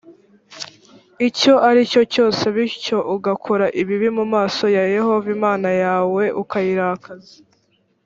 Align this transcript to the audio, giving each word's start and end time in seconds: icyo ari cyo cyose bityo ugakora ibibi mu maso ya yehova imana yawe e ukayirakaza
icyo 1.27 1.53
ari 1.69 1.81
cyo 1.91 2.01
cyose 2.13 2.43
bityo 2.55 2.97
ugakora 3.15 3.65
ibibi 3.81 4.09
mu 4.17 4.25
maso 4.33 4.63
ya 4.75 4.83
yehova 4.95 5.27
imana 5.37 5.69
yawe 5.83 6.23
e 6.29 6.33
ukayirakaza 6.41 7.33